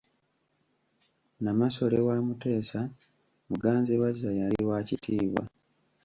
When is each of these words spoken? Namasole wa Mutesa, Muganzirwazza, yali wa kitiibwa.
Namasole 1.43 1.97
wa 2.07 2.15
Mutesa, 2.27 2.79
Muganzirwazza, 3.49 4.29
yali 4.39 4.61
wa 4.69 4.79
kitiibwa. 4.87 5.43